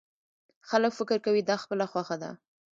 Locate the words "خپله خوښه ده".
1.63-2.31